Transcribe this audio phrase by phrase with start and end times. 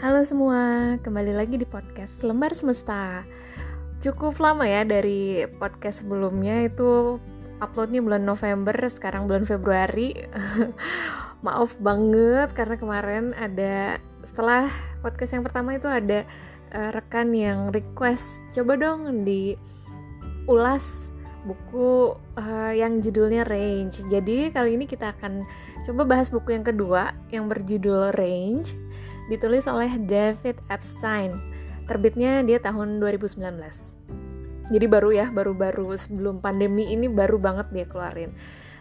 [0.00, 3.20] Halo semua, kembali lagi di podcast Lembar Semesta.
[4.00, 7.20] Cukup lama ya dari podcast sebelumnya itu
[7.60, 10.16] uploadnya bulan November, sekarang bulan Februari.
[11.44, 14.72] Maaf banget karena kemarin ada setelah
[15.04, 16.24] podcast yang pertama itu ada
[16.72, 19.52] uh, rekan yang request coba dong di
[20.48, 21.12] ulas
[21.44, 23.92] buku uh, yang judulnya Range.
[24.08, 25.44] Jadi kali ini kita akan
[25.84, 28.89] coba bahas buku yang kedua yang berjudul Range,
[29.30, 31.38] ditulis oleh David Epstein.
[31.86, 33.38] Terbitnya dia tahun 2019.
[34.70, 38.34] Jadi baru ya, baru-baru sebelum pandemi ini baru banget dia keluarin.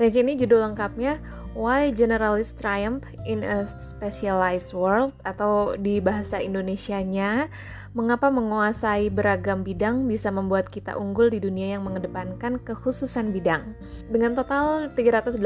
[0.00, 1.20] Range ini judul lengkapnya
[1.52, 7.52] Why Generalists Triumph in a Specialized World atau di bahasa Indonesianya
[7.92, 13.76] Mengapa menguasai beragam bidang bisa membuat kita unggul di dunia yang mengedepankan kekhususan bidang.
[14.08, 15.36] Dengan total 389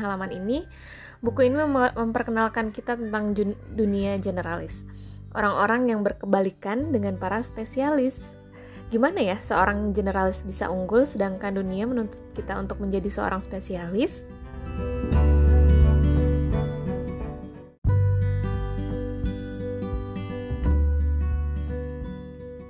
[0.00, 0.64] halaman ini,
[1.20, 1.60] buku ini
[1.92, 3.36] memperkenalkan kita tentang
[3.76, 4.88] dunia generalis.
[5.36, 8.24] Orang-orang yang berkebalikan dengan para spesialis
[8.86, 14.22] Gimana ya seorang generalis bisa unggul sedangkan dunia menuntut kita untuk menjadi seorang spesialis?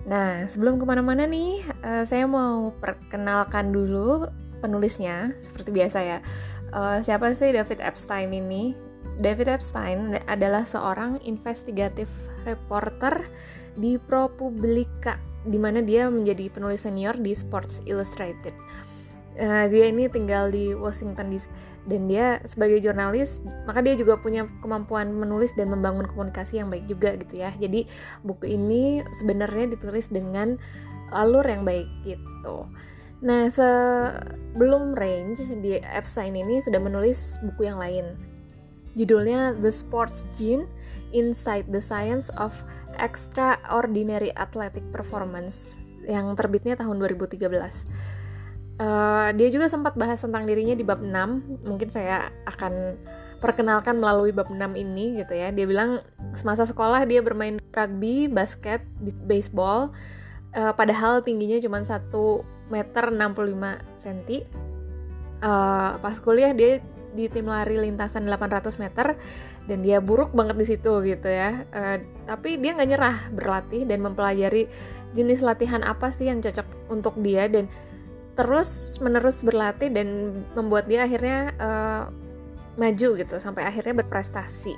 [0.06, 4.30] Nah, sebelum ke mana-mana nih, uh, saya mau perkenalkan dulu
[4.62, 6.18] penulisnya, seperti biasa ya.
[6.70, 8.78] Uh, siapa sih David Epstein ini?
[9.18, 12.06] David Epstein adalah seorang investigatif
[12.46, 13.26] reporter
[13.74, 18.54] di ProPublica di mana dia menjadi penulis senior di Sports Illustrated.
[19.36, 21.52] Uh, dia ini tinggal di Washington DC
[21.84, 26.88] dan dia sebagai jurnalis maka dia juga punya kemampuan menulis dan membangun komunikasi yang baik
[26.88, 27.52] juga gitu ya.
[27.60, 27.84] Jadi
[28.24, 30.56] buku ini sebenarnya ditulis dengan
[31.12, 32.64] alur yang baik gitu.
[33.20, 38.16] Nah sebelum Range di Epstein ini sudah menulis buku yang lain.
[38.96, 40.64] Judulnya The Sports Gene
[41.12, 42.56] Inside the Science of
[42.96, 45.76] Extraordinary Athletic Performance
[46.08, 48.15] yang terbitnya tahun 2013.
[48.76, 51.64] Eh, dia juga sempat bahas tentang dirinya di bab 6.
[51.64, 53.00] Mungkin saya akan
[53.40, 55.48] perkenalkan melalui bab 6 ini gitu ya.
[55.48, 56.04] Dia bilang
[56.36, 58.84] semasa sekolah dia bermain rugby, basket,
[59.24, 59.96] baseball.
[60.52, 62.12] Uh, padahal tingginya cuma 1
[62.68, 64.44] meter 65 cm.
[65.40, 66.80] Uh, pas kuliah dia
[67.16, 69.16] di tim lari lintasan 800 meter
[69.64, 71.64] dan dia buruk banget di situ gitu ya.
[71.72, 71.96] Uh,
[72.28, 74.68] tapi dia nggak nyerah berlatih dan mempelajari
[75.16, 77.64] jenis latihan apa sih yang cocok untuk dia dan
[78.36, 82.02] terus menerus berlatih dan membuat dia akhirnya uh,
[82.76, 84.76] maju gitu sampai akhirnya berprestasi.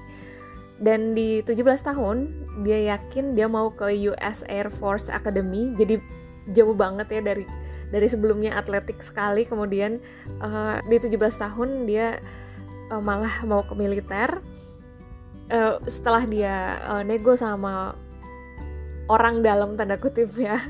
[0.78, 2.30] Dan di 17 tahun
[2.62, 5.74] dia yakin dia mau ke US Air Force Academy.
[5.74, 5.98] Jadi
[6.54, 7.44] jauh banget ya dari
[7.88, 9.98] dari sebelumnya atletik sekali kemudian
[10.44, 12.20] uh, di 17 tahun dia
[12.92, 14.40] uh, malah mau ke militer
[15.52, 17.96] uh, setelah dia uh, nego sama
[19.08, 20.60] orang dalam tanda kutip ya.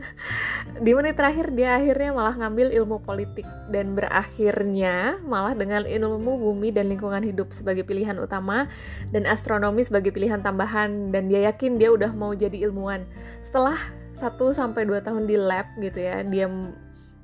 [0.78, 3.44] Di menit terakhir dia akhirnya malah ngambil ilmu politik.
[3.69, 8.71] Dan berakhirnya malah dengan ilmu bumi dan lingkungan hidup sebagai pilihan utama
[9.10, 11.10] dan astronomi sebagai pilihan tambahan.
[11.10, 13.04] Dan dia yakin dia udah mau jadi ilmuwan.
[13.43, 13.77] Setelah
[14.19, 16.50] 1 sampai 2 tahun di lab gitu ya dia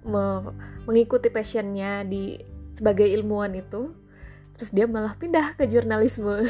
[0.07, 0.25] me
[0.87, 2.39] mengikuti passionnya di
[2.71, 3.91] sebagai ilmuwan itu
[4.55, 6.47] terus dia malah pindah ke jurnalisme.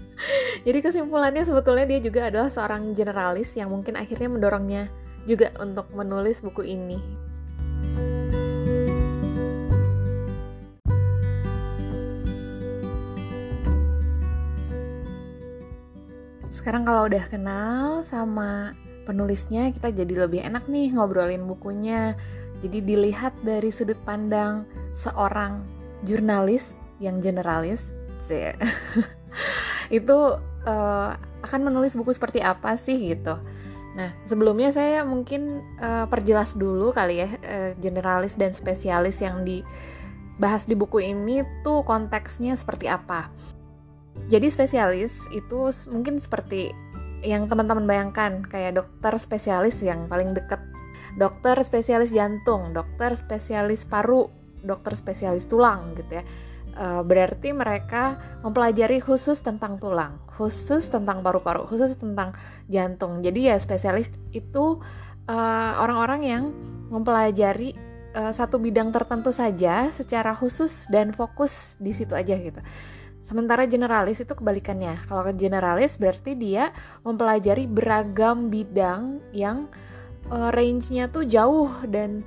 [0.66, 4.82] Jadi kesimpulannya sebetulnya dia juga adalah seorang generalis yang mungkin akhirnya mendorongnya
[5.28, 6.98] juga untuk menulis buku ini.
[16.48, 22.14] Sekarang kalau udah kenal sama penulisnya kita jadi lebih enak nih ngobrolin bukunya.
[22.62, 24.62] Jadi dilihat dari sudut pandang
[24.94, 25.66] seorang
[26.06, 27.90] jurnalis yang generalis,
[29.98, 30.18] itu
[30.66, 31.10] uh,
[31.42, 33.34] akan menulis buku seperti apa sih gitu.
[33.92, 40.64] Nah, sebelumnya saya mungkin uh, perjelas dulu kali ya uh, generalis dan spesialis yang dibahas
[40.64, 43.28] di buku ini tuh konteksnya seperti apa.
[44.32, 46.72] Jadi spesialis itu mungkin seperti
[47.22, 50.58] yang teman-teman bayangkan kayak dokter spesialis yang paling dekat
[51.16, 54.32] dokter spesialis jantung, dokter spesialis paru,
[54.64, 56.24] dokter spesialis tulang gitu ya.
[56.72, 62.32] Uh, berarti mereka mempelajari khusus tentang tulang, khusus tentang paru-paru, khusus tentang
[62.64, 63.20] jantung.
[63.20, 64.80] Jadi ya spesialis itu
[65.28, 66.44] uh, orang-orang yang
[66.88, 67.76] mempelajari
[68.16, 72.64] uh, satu bidang tertentu saja secara khusus dan fokus di situ aja gitu.
[73.20, 75.04] Sementara generalis itu kebalikannya.
[75.12, 76.72] Kalau generalis berarti dia
[77.04, 79.68] mempelajari beragam bidang yang
[80.32, 82.24] range-nya tuh jauh dan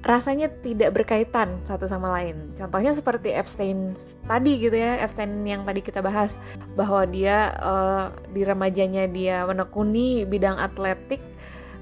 [0.00, 2.56] rasanya tidak berkaitan satu sama lain.
[2.56, 3.92] Contohnya seperti Epstein
[4.24, 6.40] tadi gitu ya, Epstein yang tadi kita bahas
[6.72, 11.20] bahwa dia uh, di remajanya dia menekuni bidang atletik,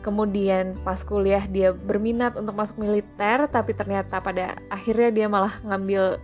[0.02, 6.18] kemudian pas kuliah dia berminat untuk masuk militer, tapi ternyata pada akhirnya dia malah ngambil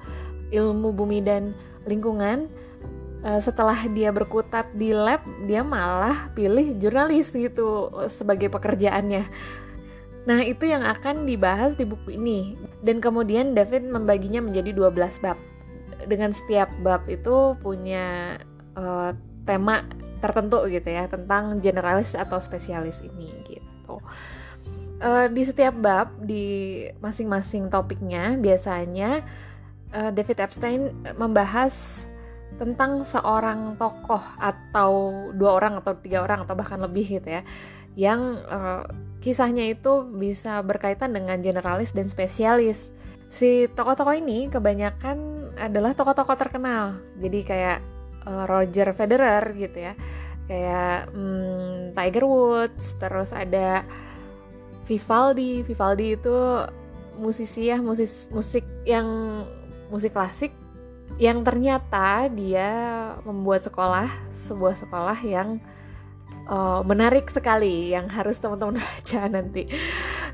[0.51, 1.55] ilmu bumi dan
[1.87, 2.51] lingkungan.
[3.25, 9.31] Uh, setelah dia berkutat di lab, dia malah pilih jurnalis gitu sebagai pekerjaannya
[10.25, 12.57] Nah, itu yang akan dibahas di buku ini.
[12.81, 15.37] Dan kemudian David membaginya menjadi 12 bab.
[16.09, 18.37] Dengan setiap bab itu punya
[18.77, 19.13] uh,
[19.45, 19.85] tema
[20.25, 24.01] tertentu gitu ya, tentang generalis atau spesialis ini gitu.
[25.05, 29.21] Uh, di setiap bab di masing-masing topiknya biasanya
[29.93, 30.81] uh, David Epstein
[31.21, 32.07] membahas
[32.57, 34.93] tentang seorang tokoh atau
[35.35, 37.43] dua orang atau tiga orang atau bahkan lebih gitu ya
[37.99, 38.87] yang uh,
[39.25, 42.93] kisahnya itu bisa berkaitan dengan generalis dan spesialis.
[43.33, 47.01] Si tokoh-tokoh ini kebanyakan adalah tokoh-tokoh terkenal.
[47.17, 47.79] Jadi kayak
[48.29, 49.97] uh, Roger Federer gitu ya.
[50.45, 53.81] Kayak um, Tiger Woods, terus ada
[54.85, 55.65] Vivaldi.
[55.65, 56.37] Vivaldi itu
[57.17, 59.09] musisi ya, musis, musik yang
[59.89, 60.53] musik klasik
[61.17, 62.71] yang ternyata dia
[63.23, 64.11] membuat sekolah,
[64.51, 65.63] sebuah sekolah yang
[66.49, 69.69] uh, menarik sekali yang harus teman-teman baca nanti.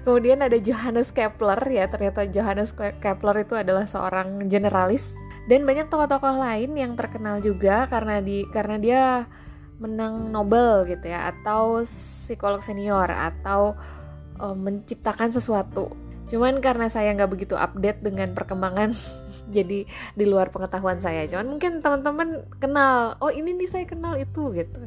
[0.03, 5.13] Kemudian ada Johannes Kepler ya, ternyata Johannes Kepler itu adalah seorang generalis
[5.51, 9.03] dan banyak tokoh-tokoh lain yang terkenal juga karena di karena dia
[9.81, 13.75] menang Nobel gitu ya atau psikolog senior atau
[14.39, 15.91] uh, menciptakan sesuatu.
[16.31, 18.95] Cuman karena saya nggak begitu update dengan perkembangan
[19.57, 21.27] jadi di luar pengetahuan saya.
[21.27, 24.87] Cuman mungkin teman-teman kenal, oh ini nih saya kenal itu gitu.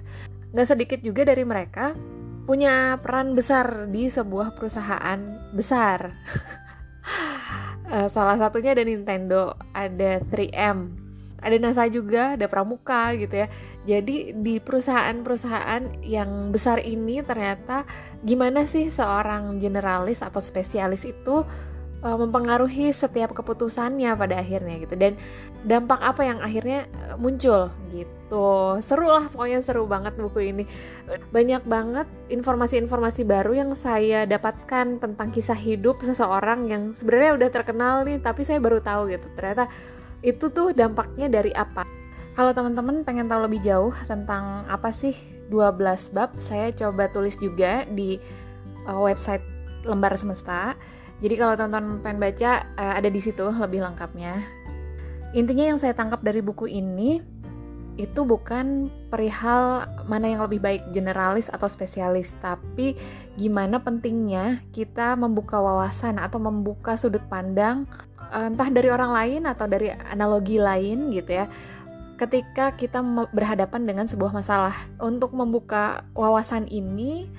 [0.53, 1.97] Gak sedikit juga dari mereka
[2.45, 5.19] punya peran besar di sebuah perusahaan
[5.55, 6.13] besar.
[7.89, 11.03] uh, salah satunya ada Nintendo, ada 3M,
[11.41, 13.47] ada NASA juga, ada Pramuka gitu ya.
[13.83, 17.83] Jadi di perusahaan-perusahaan yang besar ini ternyata
[18.23, 21.43] gimana sih seorang generalis atau spesialis itu
[22.03, 24.93] uh, mempengaruhi setiap keputusannya pada akhirnya gitu.
[24.99, 25.15] Dan
[25.63, 28.45] dampak apa yang akhirnya uh, muncul gitu.
[28.83, 30.63] Seru lah pokoknya seru banget buku ini.
[31.31, 37.95] Banyak banget informasi-informasi baru yang saya dapatkan tentang kisah hidup seseorang yang sebenarnya udah terkenal
[38.03, 39.25] nih tapi saya baru tahu gitu.
[39.39, 39.71] Ternyata
[40.21, 41.87] itu tuh dampaknya dari apa?
[42.33, 45.13] Kalau teman-teman pengen tahu lebih jauh tentang apa sih
[45.53, 48.17] 12 bab saya coba tulis juga di
[48.89, 49.45] uh, website
[49.85, 50.73] lembar semesta
[51.23, 54.43] jadi kalau teman-teman pengen baca uh, ada di situ lebih lengkapnya.
[55.31, 57.23] Intinya yang saya tangkap dari buku ini
[57.95, 62.97] itu bukan perihal mana yang lebih baik generalis atau spesialis, tapi
[63.37, 67.85] gimana pentingnya kita membuka wawasan atau membuka sudut pandang
[68.33, 71.45] eh, entah dari orang lain atau dari analogi lain gitu ya.
[72.17, 73.01] Ketika kita
[73.33, 77.29] berhadapan dengan sebuah masalah, untuk membuka wawasan ini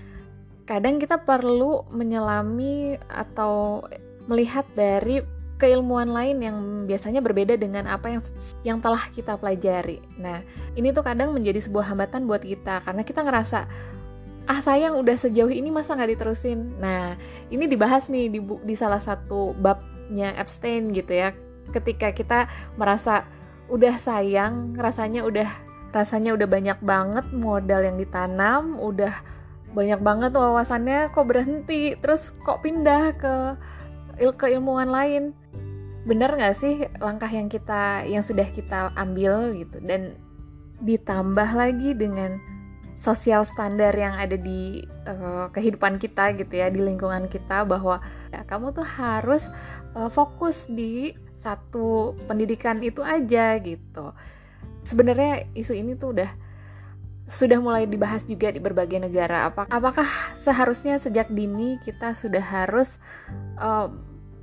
[0.64, 3.84] kadang kita perlu menyelami atau
[4.28, 5.20] melihat dari
[5.60, 8.22] keilmuan lain yang biasanya berbeda dengan apa yang
[8.66, 10.02] yang telah kita pelajari.
[10.18, 10.42] Nah,
[10.74, 13.68] ini tuh kadang menjadi sebuah hambatan buat kita karena kita ngerasa
[14.44, 16.80] ah sayang udah sejauh ini masa nggak diterusin.
[16.80, 17.16] Nah,
[17.48, 21.32] ini dibahas nih di, di salah satu babnya Epstein gitu ya.
[21.72, 23.24] Ketika kita merasa
[23.72, 25.48] udah sayang, rasanya udah
[25.94, 29.14] rasanya udah banyak banget modal yang ditanam, udah
[29.74, 33.34] banyak banget tuh wawasannya kok berhenti terus kok pindah ke
[34.22, 35.34] il keilmuan lain.
[36.06, 39.82] Benar nggak sih langkah yang kita yang sudah kita ambil gitu?
[39.82, 40.14] Dan
[40.80, 42.38] ditambah lagi dengan
[42.94, 47.98] sosial standar yang ada di uh, kehidupan kita gitu ya di lingkungan kita bahwa
[48.30, 49.50] ya, kamu tuh harus
[49.98, 54.14] uh, fokus di satu pendidikan itu aja gitu.
[54.86, 56.30] Sebenarnya isu ini tuh udah
[57.24, 59.48] sudah mulai dibahas juga di berbagai negara.
[59.48, 63.00] Apakah seharusnya sejak dini kita sudah harus
[63.56, 63.88] uh,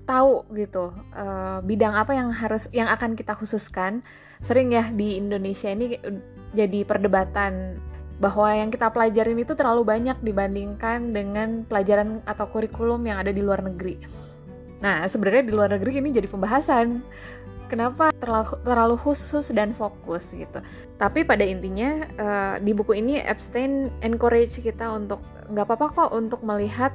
[0.09, 4.01] tahu gitu uh, bidang apa yang harus yang akan kita khususkan?
[4.41, 6.01] Sering ya di Indonesia ini
[6.57, 7.77] jadi perdebatan
[8.21, 13.41] bahwa yang kita pelajarin itu terlalu banyak dibandingkan dengan pelajaran atau kurikulum yang ada di
[13.41, 13.97] luar negeri.
[14.81, 17.05] Nah, sebenarnya di luar negeri ini jadi pembahasan
[17.71, 20.59] kenapa terlalu, terlalu khusus dan fokus gitu.
[20.99, 26.43] Tapi pada intinya uh, di buku ini Epstein encourage kita untuk nggak apa-apa kok untuk
[26.43, 26.91] melihat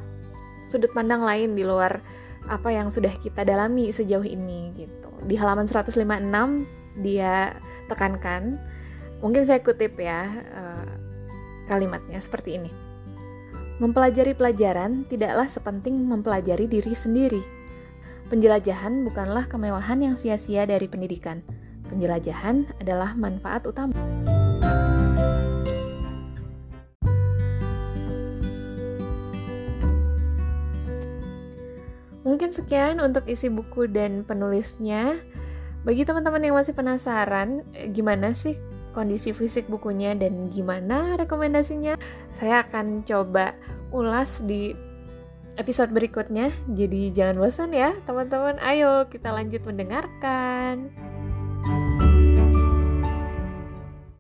[0.69, 2.05] sudut pandang lain di luar
[2.47, 5.09] apa yang sudah kita dalami sejauh ini gitu.
[5.25, 5.97] Di halaman 156
[7.01, 7.57] dia
[7.89, 8.61] tekankan,
[9.25, 10.93] mungkin saya kutip ya uh,
[11.65, 12.71] kalimatnya seperti ini.
[13.81, 17.57] Mempelajari pelajaran tidaklah sepenting mempelajari diri sendiri
[18.27, 21.47] Penjelajahan bukanlah kemewahan yang sia-sia dari pendidikan.
[21.87, 23.95] Penjelajahan adalah manfaat utama.
[32.27, 35.15] Mungkin sekian untuk isi buku dan penulisnya.
[35.87, 37.63] Bagi teman-teman yang masih penasaran,
[37.95, 38.59] gimana sih
[38.91, 41.95] kondisi fisik bukunya dan gimana rekomendasinya,
[42.35, 43.55] saya akan coba
[43.95, 44.75] ulas di
[45.57, 46.53] episode berikutnya.
[46.71, 48.61] Jadi jangan bosan ya, teman-teman.
[48.61, 50.93] Ayo kita lanjut mendengarkan.